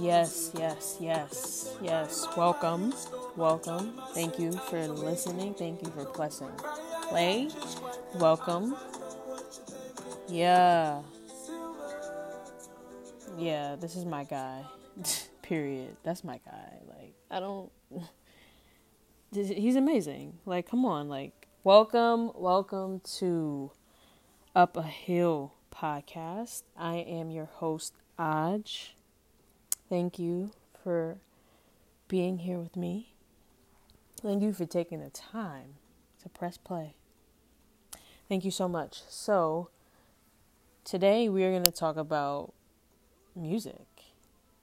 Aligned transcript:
Yes, 0.00 0.52
yes, 0.56 0.96
yes, 1.00 1.76
yes. 1.82 2.26
Welcome, 2.36 2.94
welcome. 3.36 4.00
Thank 4.14 4.38
you 4.38 4.52
for 4.52 4.86
listening. 4.86 5.54
Thank 5.54 5.82
you 5.82 5.90
for 5.90 6.04
pressing 6.04 6.50
play. 7.08 7.48
Welcome. 8.14 8.76
Yeah. 10.28 11.02
Yeah, 13.36 13.76
this 13.76 13.96
is 13.96 14.04
my 14.04 14.24
guy. 14.24 14.64
Period. 15.42 15.96
That's 16.04 16.22
my 16.22 16.38
guy. 16.44 16.78
Like, 16.86 17.14
I 17.30 17.40
don't. 17.40 17.70
He's 19.32 19.76
amazing. 19.76 20.38
Like, 20.46 20.68
come 20.68 20.84
on. 20.84 21.08
Like, 21.08 21.48
welcome, 21.64 22.30
welcome 22.34 23.00
to 23.18 23.72
Up 24.54 24.76
a 24.76 24.82
Hill 24.82 25.54
podcast. 25.74 26.62
I 26.76 26.96
am 26.96 27.30
your 27.30 27.46
host, 27.46 27.94
Aj. 28.20 28.90
Thank 29.88 30.18
you 30.18 30.50
for 30.84 31.16
being 32.06 32.40
here 32.40 32.58
with 32.58 32.76
me. 32.76 33.14
Thank 34.20 34.42
you 34.42 34.52
for 34.52 34.66
taking 34.66 35.00
the 35.00 35.08
time 35.08 35.76
to 36.22 36.28
press 36.28 36.58
play. 36.58 36.96
Thank 38.28 38.44
you 38.44 38.50
so 38.50 38.68
much. 38.68 39.00
So, 39.08 39.70
today 40.84 41.30
we 41.30 41.44
are 41.44 41.50
going 41.50 41.64
to 41.64 41.70
talk 41.70 41.96
about 41.96 42.52
music. 43.34 43.86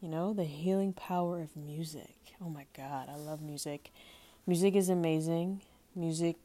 You 0.02 0.10
know, 0.10 0.34
the 0.34 0.44
healing 0.44 0.94
power 0.94 1.42
of 1.42 1.58
music. 1.58 2.16
Oh 2.40 2.50
my 2.50 2.68
God, 2.78 3.10
I 3.10 3.16
love 3.16 3.42
music. 3.42 3.90
Music 4.46 4.76
is 4.76 4.88
amazing. 4.88 5.62
Music 5.96 6.36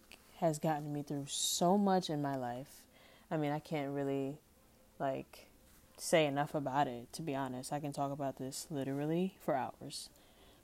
has 0.41 0.59
gotten 0.59 0.91
me 0.95 1.03
through 1.03 1.27
so 1.29 1.77
much 1.77 2.09
in 2.09 2.23
my 2.23 2.37
life. 2.37 2.87
I 3.31 3.37
mean, 3.37 3.53
I 3.53 3.59
can't 3.59 3.93
really 3.93 4.39
like 4.99 5.49
say 6.03 6.27
enough 6.27 6.53
about 6.53 6.89
it, 6.89 7.13
to 7.13 7.23
be 7.23 7.35
honest. 7.35 7.73
I 7.73 7.79
can 7.79 7.93
talk 7.93 8.11
about 8.11 8.37
this 8.37 8.67
literally 8.71 9.37
for 9.41 9.55
hours. 9.55 10.09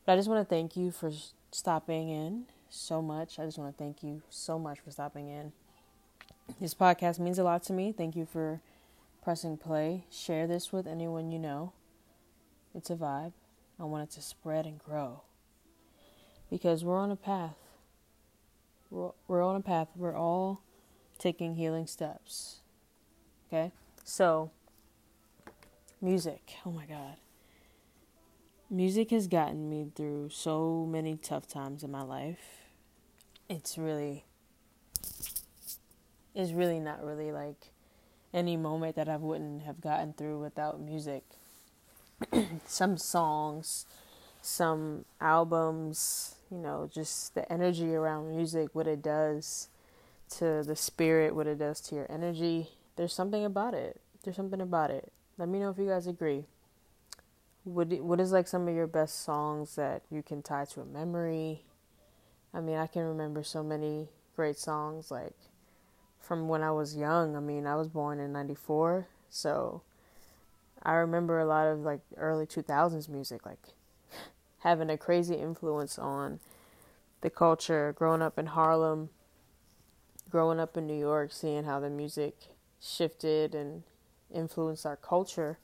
But 0.04 0.12
I 0.12 0.16
just 0.16 0.28
want 0.28 0.40
to 0.40 0.54
thank 0.54 0.76
you 0.76 0.90
for 0.90 1.12
stopping 1.52 2.08
in 2.08 2.46
so 2.68 3.00
much. 3.00 3.38
I 3.38 3.44
just 3.44 3.56
want 3.56 3.76
to 3.76 3.78
thank 3.82 4.02
you 4.02 4.22
so 4.28 4.58
much 4.58 4.80
for 4.80 4.90
stopping 4.90 5.28
in. 5.28 5.52
This 6.60 6.74
podcast 6.74 7.20
means 7.20 7.38
a 7.38 7.44
lot 7.44 7.62
to 7.64 7.72
me. 7.72 7.92
Thank 7.92 8.16
you 8.16 8.26
for 8.26 8.60
pressing 9.22 9.56
play. 9.56 10.06
Share 10.10 10.48
this 10.48 10.72
with 10.72 10.88
anyone 10.88 11.30
you 11.30 11.38
know. 11.38 11.72
It's 12.74 12.90
a 12.90 12.96
vibe. 12.96 13.32
I 13.78 13.84
want 13.84 14.10
it 14.10 14.14
to 14.16 14.22
spread 14.22 14.66
and 14.66 14.80
grow. 14.80 15.22
Because 16.50 16.84
we're 16.84 16.98
on 16.98 17.12
a 17.12 17.16
path. 17.16 17.56
We're, 18.90 19.12
we're 19.28 19.44
on 19.44 19.54
a 19.54 19.60
path. 19.60 19.88
We're 19.94 20.16
all 20.16 20.62
taking 21.16 21.54
healing 21.54 21.86
steps. 21.86 22.56
Okay? 23.46 23.70
So, 24.02 24.50
music. 26.00 26.54
Oh 26.64 26.70
my 26.70 26.86
God. 26.86 27.16
Music 28.70 29.10
has 29.10 29.26
gotten 29.26 29.70
me 29.70 29.90
through 29.94 30.28
so 30.30 30.86
many 30.88 31.16
tough 31.16 31.48
times 31.48 31.82
in 31.82 31.90
my 31.90 32.02
life. 32.02 32.66
It's 33.48 33.78
really, 33.78 34.24
it's 36.34 36.52
really 36.52 36.78
not 36.78 37.02
really 37.02 37.32
like 37.32 37.70
any 38.34 38.56
moment 38.56 38.94
that 38.96 39.08
I 39.08 39.16
wouldn't 39.16 39.62
have 39.62 39.80
gotten 39.80 40.12
through 40.12 40.40
without 40.40 40.80
music. 40.80 41.24
some 42.66 42.98
songs, 42.98 43.86
some 44.42 45.04
albums, 45.20 46.34
you 46.50 46.58
know, 46.58 46.90
just 46.92 47.34
the 47.34 47.50
energy 47.50 47.94
around 47.94 48.28
music, 48.34 48.68
what 48.74 48.86
it 48.86 49.02
does 49.02 49.68
to 50.36 50.62
the 50.62 50.76
spirit, 50.76 51.34
what 51.34 51.46
it 51.46 51.58
does 51.58 51.80
to 51.80 51.94
your 51.94 52.06
energy. 52.10 52.68
There's 52.96 53.14
something 53.14 53.44
about 53.44 53.74
it. 53.74 54.00
There's 54.22 54.36
something 54.36 54.60
about 54.60 54.90
it. 54.90 55.10
Let 55.38 55.48
me 55.48 55.60
know 55.60 55.70
if 55.70 55.78
you 55.78 55.86
guys 55.86 56.08
agree. 56.08 56.46
What 57.62 57.92
what 58.00 58.18
is 58.18 58.32
like 58.32 58.48
some 58.48 58.66
of 58.66 58.74
your 58.74 58.88
best 58.88 59.22
songs 59.22 59.76
that 59.76 60.02
you 60.10 60.20
can 60.20 60.42
tie 60.42 60.64
to 60.64 60.80
a 60.80 60.84
memory? 60.84 61.62
I 62.52 62.60
mean, 62.60 62.76
I 62.76 62.88
can 62.88 63.02
remember 63.02 63.44
so 63.44 63.62
many 63.62 64.08
great 64.34 64.58
songs 64.58 65.12
like 65.12 65.36
from 66.20 66.48
when 66.48 66.64
I 66.64 66.72
was 66.72 66.96
young. 66.96 67.36
I 67.36 67.40
mean, 67.40 67.66
I 67.68 67.76
was 67.76 67.88
born 67.88 68.18
in 68.18 68.32
94, 68.32 69.06
so 69.30 69.82
I 70.82 70.94
remember 70.94 71.38
a 71.38 71.46
lot 71.46 71.68
of 71.68 71.80
like 71.80 72.00
early 72.16 72.46
2000s 72.46 73.08
music 73.08 73.46
like 73.46 73.62
having 74.60 74.90
a 74.90 74.98
crazy 74.98 75.36
influence 75.36 76.00
on 76.00 76.40
the 77.20 77.30
culture 77.30 77.94
growing 77.96 78.22
up 78.22 78.40
in 78.40 78.46
Harlem, 78.46 79.10
growing 80.28 80.58
up 80.58 80.76
in 80.76 80.88
New 80.88 80.98
York, 80.98 81.30
seeing 81.30 81.62
how 81.62 81.78
the 81.78 81.90
music 81.90 82.34
shifted 82.80 83.54
and 83.54 83.84
influenced 84.34 84.86
our 84.86 84.96
culture. 84.96 85.58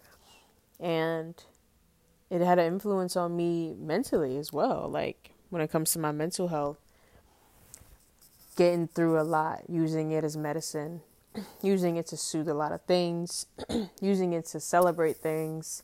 And 0.80 1.34
it 2.30 2.40
had 2.40 2.58
an 2.58 2.66
influence 2.66 3.16
on 3.16 3.36
me 3.36 3.74
mentally 3.78 4.36
as 4.36 4.52
well. 4.52 4.88
Like 4.88 5.30
when 5.50 5.62
it 5.62 5.70
comes 5.70 5.92
to 5.92 5.98
my 5.98 6.12
mental 6.12 6.48
health, 6.48 6.78
getting 8.56 8.88
through 8.88 9.20
a 9.20 9.22
lot, 9.22 9.62
using 9.68 10.10
it 10.10 10.24
as 10.24 10.36
medicine, 10.36 11.00
using 11.62 11.96
it 11.96 12.06
to 12.08 12.16
soothe 12.16 12.48
a 12.48 12.54
lot 12.54 12.72
of 12.72 12.82
things, 12.82 13.46
using 14.00 14.32
it 14.32 14.46
to 14.46 14.60
celebrate 14.60 15.16
things, 15.16 15.82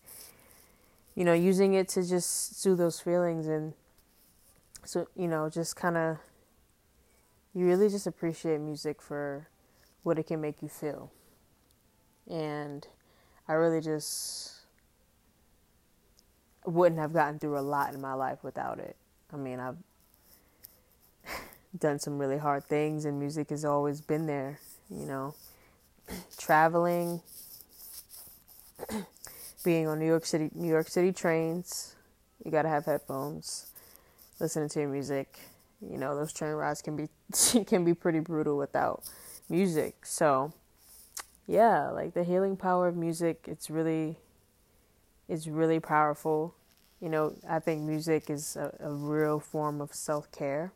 you 1.14 1.24
know, 1.24 1.34
using 1.34 1.74
it 1.74 1.88
to 1.88 2.06
just 2.06 2.60
soothe 2.60 2.78
those 2.78 3.00
feelings 3.00 3.46
and 3.46 3.74
so, 4.84 5.06
you 5.14 5.28
know, 5.28 5.50
just 5.50 5.76
kind 5.76 5.96
of 5.96 6.18
you 7.52 7.66
really 7.66 7.88
just 7.88 8.06
appreciate 8.06 8.60
music 8.60 9.02
for 9.02 9.48
what 10.02 10.18
it 10.18 10.26
can 10.26 10.40
make 10.40 10.62
you 10.62 10.68
feel. 10.68 11.10
And 12.30 12.86
I 13.48 13.54
really 13.54 13.80
just 13.80 14.60
wouldn't 16.64 17.00
have 17.00 17.12
gotten 17.12 17.38
through 17.38 17.58
a 17.58 17.60
lot 17.60 17.92
in 17.94 18.00
my 18.00 18.14
life 18.14 18.44
without 18.44 18.78
it. 18.78 18.96
I 19.32 19.36
mean, 19.36 19.58
I've 19.58 19.76
done 21.78 21.98
some 21.98 22.18
really 22.18 22.38
hard 22.38 22.64
things, 22.64 23.04
and 23.04 23.18
music 23.18 23.50
has 23.50 23.64
always 23.64 24.00
been 24.00 24.26
there, 24.26 24.60
you 24.88 25.06
know. 25.06 25.34
Traveling, 26.38 27.20
being 29.64 29.88
on 29.88 29.98
New 29.98 30.06
York 30.06 30.26
City, 30.26 30.50
New 30.54 30.68
York 30.68 30.88
City 30.88 31.12
trains, 31.12 31.96
you 32.44 32.50
gotta 32.50 32.68
have 32.68 32.86
headphones, 32.86 33.66
listening 34.38 34.68
to 34.70 34.80
your 34.80 34.88
music. 34.88 35.38
You 35.80 35.98
know, 35.98 36.14
those 36.14 36.32
train 36.32 36.52
rides 36.52 36.82
can 36.82 36.96
be 36.96 37.08
can 37.64 37.84
be 37.84 37.94
pretty 37.94 38.20
brutal 38.20 38.56
without 38.56 39.02
music. 39.48 40.06
So, 40.06 40.52
yeah, 41.50 41.90
like 41.90 42.14
the 42.14 42.22
healing 42.22 42.56
power 42.56 42.86
of 42.86 42.96
music, 42.96 43.46
it's 43.48 43.68
really 43.70 44.18
it's 45.28 45.48
really 45.48 45.80
powerful. 45.80 46.54
You 47.00 47.08
know, 47.08 47.34
I 47.48 47.58
think 47.58 47.82
music 47.82 48.30
is 48.30 48.54
a, 48.54 48.72
a 48.78 48.92
real 48.92 49.40
form 49.40 49.80
of 49.80 49.92
self 49.92 50.30
care. 50.30 50.72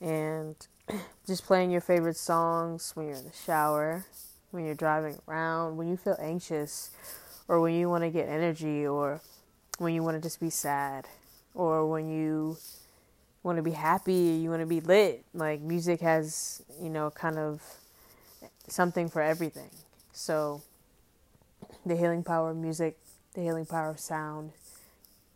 And 0.00 0.56
just 1.26 1.44
playing 1.44 1.70
your 1.70 1.82
favorite 1.82 2.16
songs 2.16 2.92
when 2.94 3.08
you're 3.08 3.16
in 3.16 3.24
the 3.24 3.36
shower, 3.44 4.06
when 4.50 4.64
you're 4.64 4.74
driving 4.74 5.18
around, 5.28 5.76
when 5.76 5.88
you 5.88 5.98
feel 5.98 6.16
anxious, 6.18 6.90
or 7.46 7.60
when 7.60 7.74
you 7.74 7.90
want 7.90 8.02
to 8.02 8.08
get 8.08 8.26
energy, 8.26 8.86
or 8.86 9.20
when 9.76 9.92
you 9.92 10.02
want 10.02 10.16
to 10.16 10.22
just 10.22 10.40
be 10.40 10.48
sad, 10.48 11.06
or 11.52 11.86
when 11.86 12.08
you 12.08 12.56
want 13.42 13.56
to 13.56 13.62
be 13.62 13.72
happy, 13.72 14.40
you 14.42 14.48
want 14.48 14.62
to 14.62 14.66
be 14.66 14.80
lit. 14.80 15.22
Like 15.34 15.60
music 15.60 16.00
has, 16.00 16.62
you 16.80 16.88
know, 16.88 17.10
kind 17.10 17.38
of 17.38 17.60
something 18.74 19.08
for 19.08 19.22
everything. 19.22 19.70
So, 20.12 20.62
the 21.86 21.96
healing 21.96 22.22
power 22.22 22.50
of 22.50 22.56
music, 22.56 22.98
the 23.34 23.40
healing 23.40 23.66
power 23.66 23.90
of 23.90 24.00
sound. 24.00 24.52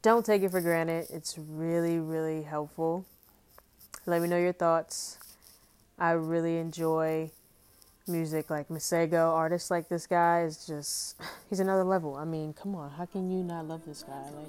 Don't 0.03 0.25
take 0.25 0.43
it 0.43 0.50
for 0.50 0.60
granted. 0.60 1.06
It's 1.10 1.38
really, 1.38 1.99
really 1.99 2.43
helpful. 2.43 3.04
Let 4.06 4.22
me 4.22 4.28
know 4.28 4.38
your 4.38 4.53
thoughts. 4.53 5.19
I 5.99 6.12
really 6.12 6.59
enjoy 6.59 7.31
music 8.06 8.50
like 8.50 8.69
Masego. 8.69 9.32
Artists 9.32 9.70
like 9.70 9.88
this 9.88 10.06
guy 10.06 10.43
is 10.43 10.67
just, 10.67 11.17
he's 11.50 11.61
another 11.61 11.84
level. 11.84 12.17
I 12.17 12.25
mean, 12.25 12.52
come 12.52 12.75
on. 12.75 12.91
How 12.91 13.06
can 13.06 13.31
you 13.31 13.43
not 13.43 13.67
love 13.67 13.82
this 13.87 14.02
guy? 14.02 14.23
Like, 14.31 14.49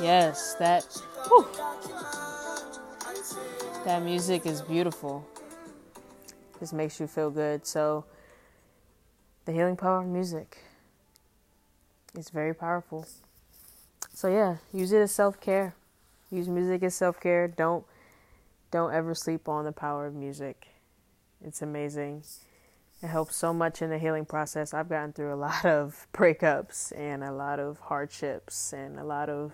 yes, 0.00 0.54
that, 0.58 0.84
whew, 1.28 1.46
that 3.84 4.02
music 4.02 4.46
is 4.46 4.62
beautiful. 4.62 5.26
Just 6.60 6.72
makes 6.72 7.00
you 7.00 7.06
feel 7.06 7.30
good. 7.30 7.66
So, 7.66 8.04
the 9.44 9.52
healing 9.52 9.76
power 9.76 10.00
of 10.00 10.06
music 10.06 10.58
is 12.16 12.30
very 12.30 12.54
powerful. 12.54 13.06
So 14.12 14.28
yeah, 14.28 14.56
use 14.72 14.92
it 14.92 15.00
as 15.00 15.12
self 15.12 15.40
care. 15.40 15.74
Use 16.30 16.48
music 16.48 16.82
as 16.82 16.94
self 16.94 17.20
care. 17.20 17.46
Don't 17.46 17.84
don't 18.70 18.92
ever 18.92 19.14
sleep 19.14 19.48
on 19.48 19.64
the 19.64 19.72
power 19.72 20.06
of 20.06 20.14
music. 20.14 20.68
It's 21.44 21.62
amazing. 21.62 22.24
It 23.02 23.08
helps 23.08 23.36
so 23.36 23.52
much 23.52 23.82
in 23.82 23.90
the 23.90 23.98
healing 23.98 24.24
process. 24.24 24.72
I've 24.72 24.88
gotten 24.88 25.12
through 25.12 25.34
a 25.34 25.36
lot 25.48 25.64
of 25.64 26.06
breakups 26.12 26.98
and 26.98 27.22
a 27.22 27.32
lot 27.32 27.60
of 27.60 27.78
hardships 27.78 28.72
and 28.72 28.98
a 28.98 29.04
lot 29.04 29.28
of 29.28 29.52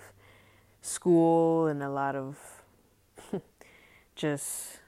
school 0.80 1.66
and 1.66 1.82
a 1.82 1.90
lot 1.90 2.14
of 2.14 2.61
just 4.14 4.78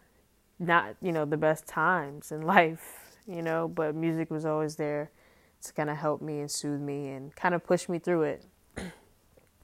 not, 0.59 0.97
you 1.01 1.13
know, 1.13 1.25
the 1.25 1.37
best 1.37 1.67
times 1.67 2.31
in 2.33 2.43
life. 2.57 3.17
you 3.27 3.43
know, 3.43 3.69
but 3.69 3.95
music 3.95 4.31
was 4.31 4.45
always 4.45 4.77
there 4.77 5.11
to 5.63 5.73
kind 5.73 5.89
of 5.89 5.97
help 5.97 6.21
me 6.21 6.41
and 6.41 6.51
soothe 6.51 6.81
me 6.81 7.09
and 7.09 7.35
kind 7.37 7.55
of 7.55 7.65
push 7.65 7.89
me 7.89 7.99
through 7.99 8.23
it. 8.23 8.45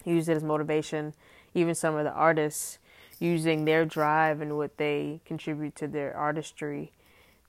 Use 0.05 0.29
it 0.29 0.37
as 0.37 0.43
motivation. 0.43 1.15
Even 1.55 1.75
some 1.75 1.95
of 1.97 2.05
the 2.05 2.13
artists 2.13 2.79
using 3.19 3.67
their 3.67 3.85
drive 3.85 4.41
and 4.41 4.57
what 4.57 4.79
they 4.79 5.21
contribute 5.27 5.77
to 5.77 5.87
their 5.87 6.17
artistry, 6.17 6.93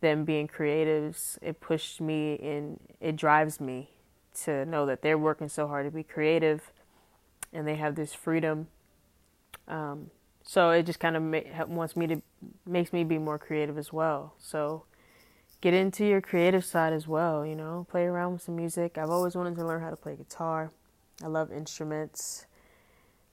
them 0.02 0.26
being 0.26 0.48
creatives, 0.48 1.38
it 1.42 1.62
pushed 1.62 2.02
me 2.02 2.38
and 2.40 2.80
it 3.00 3.16
drives 3.16 3.62
me 3.62 3.90
to 4.44 4.66
know 4.66 4.86
that 4.86 5.02
they're 5.02 5.18
working 5.18 5.48
so 5.48 5.68
hard 5.68 5.86
to 5.86 5.92
be 5.92 6.04
creative 6.04 6.72
and 7.54 7.68
they 7.68 7.76
have 7.76 7.96
this 7.96 8.14
freedom. 8.14 8.68
Um, 9.68 10.12
so 10.44 10.72
it 10.72 10.84
just 10.84 11.00
kind 11.00 11.16
of 11.16 11.24
ma- 11.24 11.66
wants 11.68 11.96
me 11.96 12.08
to 12.08 12.22
makes 12.66 12.92
me 12.92 13.04
be 13.04 13.18
more 13.18 13.38
creative 13.38 13.78
as 13.78 13.94
well. 13.94 14.34
So 14.38 14.84
get 15.62 15.74
into 15.74 16.06
your 16.06 16.22
creative 16.22 16.66
side 16.66 16.94
as 16.94 17.08
well. 17.08 17.46
You 17.46 17.56
know, 17.56 17.86
play 17.90 18.06
around 18.06 18.34
with 18.34 18.42
some 18.42 18.56
music. 18.56 18.98
I've 18.98 19.10
always 19.10 19.36
wanted 19.36 19.56
to 19.56 19.66
learn 19.66 19.82
how 19.82 19.90
to 19.90 19.96
play 19.96 20.16
guitar. 20.16 20.72
I 21.24 21.28
love 21.28 21.52
instruments. 21.52 22.46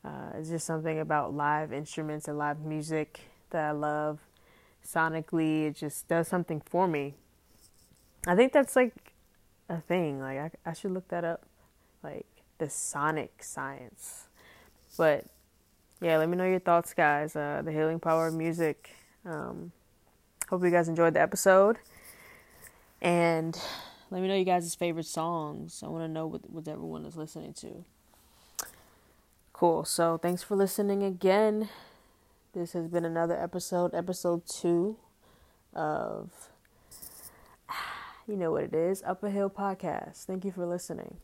Uh, 0.04 0.30
it's 0.38 0.48
just 0.48 0.66
something 0.66 0.98
about 0.98 1.34
live 1.34 1.72
instruments 1.72 2.28
and 2.28 2.38
live 2.38 2.60
music 2.60 3.20
that 3.50 3.64
I 3.64 3.70
love. 3.72 4.20
Sonically, 4.86 5.66
it 5.66 5.76
just 5.76 6.08
does 6.08 6.28
something 6.28 6.60
for 6.60 6.86
me. 6.86 7.14
I 8.26 8.34
think 8.36 8.52
that's 8.52 8.76
like 8.76 9.12
a 9.68 9.80
thing. 9.80 10.20
Like 10.20 10.38
I, 10.38 10.70
I 10.70 10.72
should 10.72 10.92
look 10.92 11.08
that 11.08 11.24
up. 11.24 11.44
Like 12.02 12.26
the 12.58 12.70
sonic 12.70 13.42
science. 13.42 14.28
But 14.96 15.26
yeah, 16.00 16.16
let 16.18 16.28
me 16.28 16.36
know 16.36 16.46
your 16.46 16.60
thoughts, 16.60 16.94
guys. 16.94 17.34
Uh, 17.34 17.62
the 17.64 17.72
healing 17.72 17.98
power 17.98 18.28
of 18.28 18.34
music. 18.34 18.90
Um, 19.24 19.72
hope 20.48 20.62
you 20.62 20.70
guys 20.70 20.88
enjoyed 20.88 21.14
the 21.14 21.20
episode. 21.20 21.78
And 23.00 23.58
let 24.10 24.22
me 24.22 24.28
know 24.28 24.34
you 24.34 24.44
guys' 24.44 24.74
favorite 24.74 25.06
songs. 25.06 25.82
I 25.84 25.88
want 25.88 26.04
to 26.04 26.08
know 26.08 26.26
what, 26.26 26.48
what 26.50 26.68
everyone 26.68 27.04
is 27.04 27.16
listening 27.16 27.52
to. 27.54 27.84
Cool. 29.52 29.84
So 29.84 30.18
thanks 30.18 30.42
for 30.42 30.56
listening 30.56 31.02
again. 31.02 31.68
This 32.54 32.72
has 32.72 32.88
been 32.88 33.04
another 33.04 33.36
episode, 33.36 33.94
episode 33.94 34.46
two 34.46 34.96
of, 35.74 36.30
you 38.28 38.36
know 38.36 38.52
what 38.52 38.64
it 38.64 38.74
is, 38.74 39.02
Up 39.02 39.22
a 39.22 39.30
Hill 39.30 39.50
Podcast. 39.50 40.24
Thank 40.24 40.44
you 40.44 40.52
for 40.52 40.64
listening. 40.64 41.16